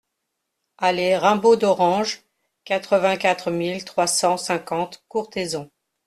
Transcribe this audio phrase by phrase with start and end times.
[0.79, 2.23] Allée Raimbaud d'Orange,
[2.63, 5.69] quatre-vingt-quatre mille trois cent cinquante Courthézon